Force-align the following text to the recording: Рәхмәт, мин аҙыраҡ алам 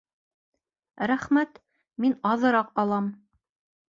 Рәхмәт, 1.11 1.61
мин 2.05 2.15
аҙыраҡ 2.31 2.73
алам 2.85 3.11